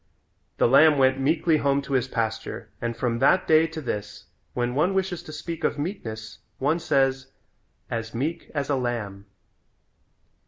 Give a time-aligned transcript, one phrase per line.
[0.57, 4.73] The lamb went meekly home to his pasture and from that day to this when
[4.73, 7.27] one wishes to speak of meekness one says
[7.87, 9.27] "as meek as a lamb."